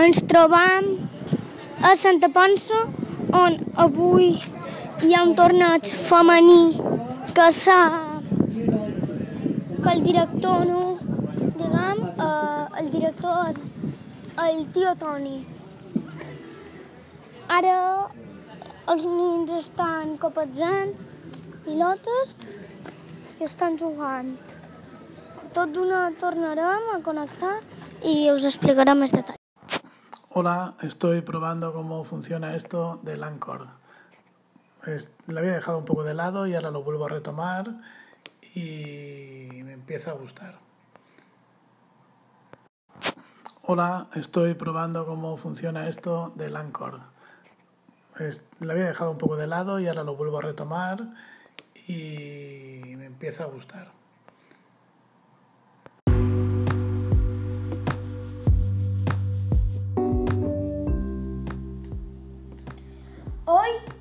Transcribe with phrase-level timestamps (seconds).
[0.00, 0.86] Ens trobam
[1.84, 2.78] a Santa Ponsa,
[3.36, 4.28] on avui
[5.04, 6.62] hi ha un torneig femení
[7.36, 7.80] que s'ha...
[9.82, 10.84] que el director no...
[11.58, 13.66] diguem, eh, el director és
[14.44, 15.40] el tio Toni.
[17.58, 17.76] Ara
[18.94, 20.94] els nins estan copejant
[21.66, 22.32] pilotes
[23.36, 24.32] i estan jugant.
[25.52, 27.58] Tot d'una tornarem a connectar
[28.14, 29.39] y os explicaré más detalles.
[30.32, 33.66] Hola, estoy probando cómo funciona esto del Anchor.
[34.86, 37.80] Es, lo había dejado un poco de lado y ahora lo vuelvo a retomar
[38.54, 40.54] y me empieza a gustar.
[43.62, 47.00] Hola, estoy probando cómo funciona esto del Anchor.
[48.20, 51.08] Es, lo había dejado un poco de lado y ahora lo vuelvo a retomar
[51.88, 53.99] y me empieza a gustar.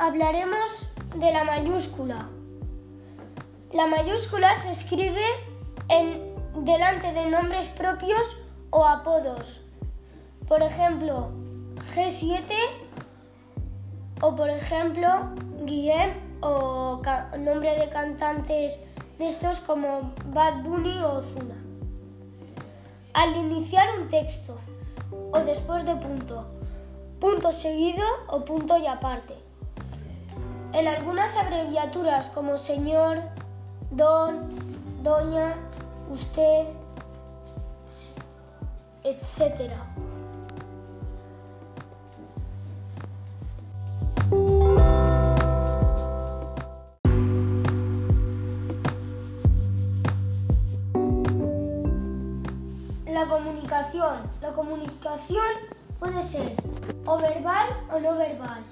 [0.00, 2.26] Hablaremos de la mayúscula.
[3.70, 5.22] La mayúscula se escribe
[5.90, 8.38] en delante de nombres propios
[8.70, 9.60] o apodos.
[10.48, 11.32] Por ejemplo,
[11.94, 12.50] G7
[14.22, 15.06] o por ejemplo
[15.64, 17.02] Guillem o
[17.38, 18.80] nombre de cantantes
[19.18, 21.56] de estos como Bad Bunny o Ozuna.
[23.12, 24.58] Al iniciar un texto
[25.30, 26.46] o después de punto,
[27.20, 29.49] punto seguido o punto y aparte.
[30.72, 33.22] En algunas abreviaturas como señor,
[33.90, 34.48] don,
[35.02, 35.56] doña,
[36.10, 36.66] usted,
[39.02, 39.72] etc.
[53.06, 54.16] La comunicación.
[54.40, 55.44] La comunicación
[55.98, 56.54] puede ser
[57.04, 58.64] o verbal o no verbal,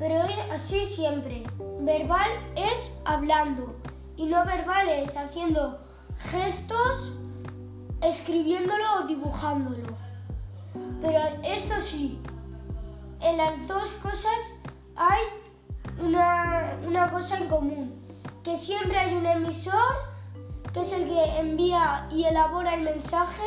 [0.00, 1.44] pero es así siempre.
[1.80, 3.76] Verbal es hablando
[4.16, 5.78] y no verbal es haciendo
[6.16, 7.12] gestos,
[8.00, 9.94] escribiéndolo o dibujándolo.
[11.02, 12.18] Pero esto sí,
[13.20, 14.58] en las dos cosas
[14.96, 15.20] hay
[16.02, 17.94] una, una cosa en común,
[18.42, 20.10] que siempre hay un emisor
[20.72, 23.42] que es el que envía y elabora el mensaje,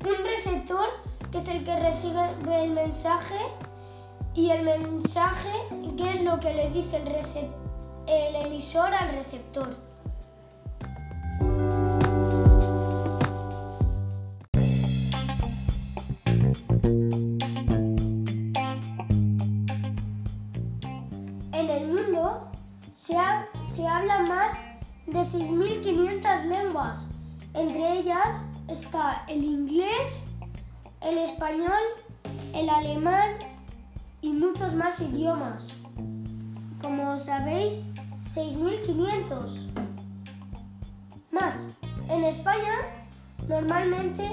[0.00, 0.88] un receptor,
[1.30, 3.36] que es el que recibe el mensaje,
[4.36, 5.50] y el mensaje,
[5.96, 7.02] que es lo que le dice
[8.06, 9.74] el, emisor al receptor.
[21.52, 22.50] En el mundo
[22.94, 24.60] se, ha, se habla más
[25.06, 27.06] de 6.500 lenguas.
[27.54, 30.24] Entre ellas está el inglés,
[31.00, 31.80] el español,
[32.52, 33.55] el alemán
[34.20, 35.68] y muchos más idiomas.
[36.80, 37.80] Como sabéis,
[38.34, 39.68] 6.500.
[41.30, 41.56] Más,
[42.08, 42.72] en España
[43.48, 44.24] normalmente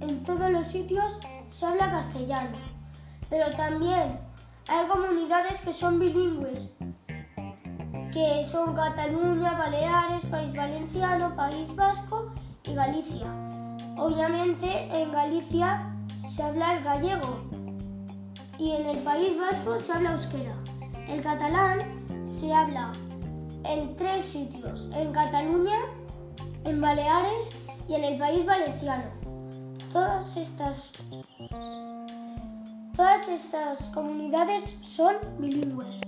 [0.00, 2.56] en todos los sitios se habla castellano,
[3.28, 4.18] pero también
[4.68, 6.72] hay comunidades que son bilingües,
[8.12, 12.32] que son Cataluña, Baleares, País Valenciano, País Vasco
[12.64, 13.26] y Galicia.
[13.96, 17.61] Obviamente en Galicia se habla el gallego
[18.62, 20.54] y en el País Vasco se habla euskera.
[21.08, 21.80] El catalán
[22.28, 22.92] se habla
[23.64, 25.78] en tres sitios, en Cataluña,
[26.64, 27.50] en Baleares
[27.88, 29.10] y en el País Valenciano.
[29.92, 30.92] Todas estas,
[32.94, 36.00] todas estas comunidades son bilingües.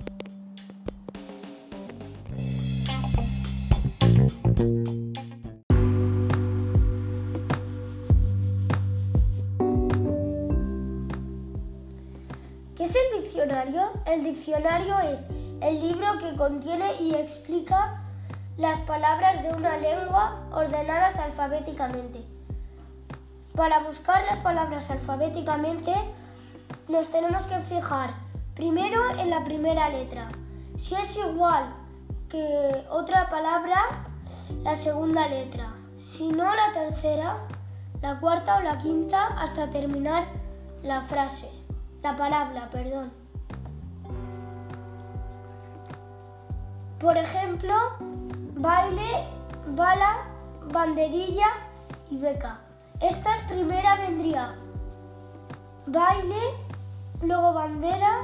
[14.24, 15.26] Diccionario es
[15.60, 18.00] el libro que contiene y explica
[18.56, 22.24] las palabras de una lengua ordenadas alfabéticamente.
[23.54, 25.92] Para buscar las palabras alfabéticamente
[26.88, 28.14] nos tenemos que fijar
[28.54, 30.30] primero en la primera letra.
[30.78, 31.74] Si es igual
[32.30, 34.06] que otra palabra,
[34.62, 35.74] la segunda letra.
[35.98, 37.36] Si no, la tercera,
[38.00, 40.24] la cuarta o la quinta hasta terminar
[40.82, 41.50] la frase.
[42.02, 43.23] La palabra, perdón.
[46.98, 47.74] Por ejemplo,
[48.56, 49.26] baile,
[49.68, 50.24] bala,
[50.72, 51.46] banderilla
[52.10, 52.60] y beca.
[53.00, 54.54] Esta es primera vendría
[55.86, 56.40] baile,
[57.22, 58.22] luego bandera,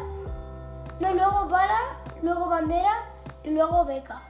[1.00, 1.78] no, luego bala,
[2.22, 3.04] luego bandera
[3.44, 4.22] y luego beca.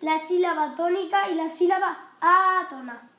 [0.00, 3.09] la sílaba tónica y la sílaba átona.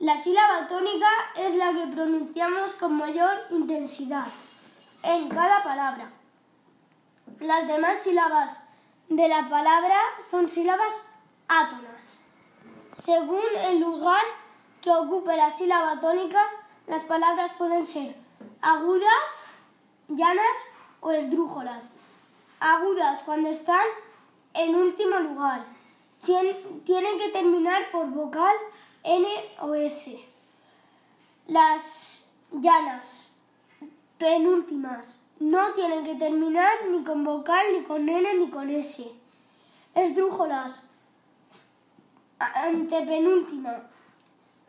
[0.00, 4.26] La sílaba tónica es la que pronunciamos con mayor intensidad
[5.02, 6.08] en cada palabra.
[7.40, 8.62] Las demás sílabas
[9.08, 11.02] de la palabra son sílabas
[11.48, 12.20] átonas.
[12.92, 14.22] Según el lugar
[14.80, 16.44] que ocupe la sílaba tónica,
[16.86, 18.14] las palabras pueden ser
[18.62, 19.28] agudas,
[20.06, 20.56] llanas
[21.00, 21.90] o esdrújolas.
[22.60, 23.86] Agudas cuando están
[24.54, 25.64] en último lugar.
[26.24, 28.54] Tienen que terminar por vocal
[29.02, 29.26] N
[29.60, 30.18] o S.
[31.46, 33.32] Las llanas,
[34.18, 39.10] penúltimas, no tienen que terminar ni con vocal, ni con N, ni con S.
[39.94, 40.86] Esdrújolas,
[42.38, 43.82] antepenúltima,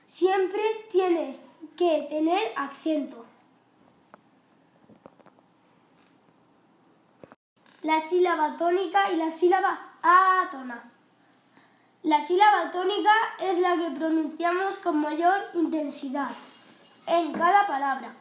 [0.06, 0.62] siempre
[0.92, 1.38] tiene
[1.76, 3.26] que tener acento.
[7.81, 10.92] La sílaba tónica y la sílaba átona.
[12.04, 16.30] La sílaba tónica es la que pronunciamos con mayor intensidad
[17.06, 18.13] en cada palabra.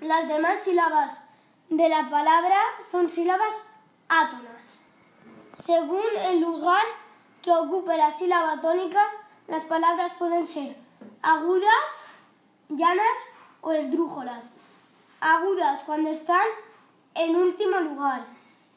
[0.00, 1.22] Las demás sílabas
[1.68, 3.54] de la palabra son sílabas
[4.08, 4.80] átonas.
[5.52, 6.82] Según el lugar
[7.42, 9.04] que ocupe la sílaba tónica,
[9.48, 10.76] las palabras pueden ser
[11.20, 11.70] agudas,
[12.70, 13.16] llanas
[13.60, 14.52] o esdrújolas.
[15.20, 16.46] Agudas cuando están
[17.14, 18.24] en último lugar.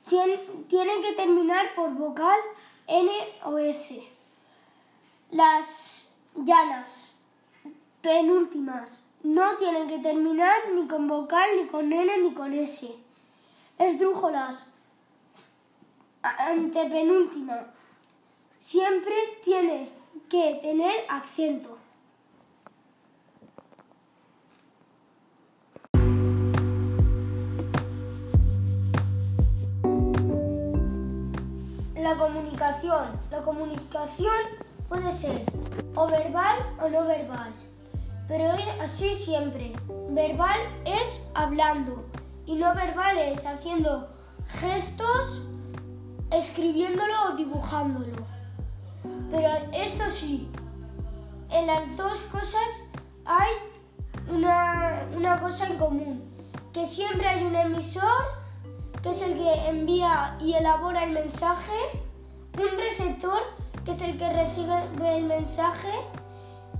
[0.03, 2.39] Tienen que terminar por vocal
[2.89, 3.11] N
[3.45, 4.03] o S.
[5.31, 7.15] Las llanas,
[8.01, 12.89] penúltimas, no tienen que terminar ni con vocal, ni con N, ni con S.
[13.77, 14.71] Esdrújolas,
[16.21, 17.67] antepenúltima,
[18.57, 19.13] siempre
[19.43, 19.89] tiene
[20.29, 21.77] que tener acento.
[32.09, 33.05] La comunicación.
[33.29, 34.33] La comunicación
[34.87, 35.43] puede ser
[35.95, 37.53] o verbal o no verbal,
[38.27, 39.73] pero es así siempre.
[40.09, 42.03] Verbal es hablando
[42.47, 44.09] y no verbal es haciendo
[44.47, 45.43] gestos,
[46.31, 48.25] escribiéndolo o dibujándolo.
[49.29, 50.49] Pero esto sí,
[51.51, 52.89] en las dos cosas
[53.23, 53.51] hay
[54.27, 56.23] una, una cosa en común,
[56.73, 58.38] que siempre hay un emisor
[59.01, 61.73] que es el que envía y elabora el mensaje,
[62.57, 63.41] un receptor,
[63.85, 65.91] que es el que recibe el mensaje,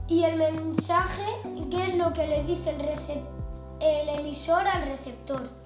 [0.08, 1.24] y el mensaje,
[1.70, 2.82] que es lo que le dice el,
[3.80, 5.59] el emisor al receptor.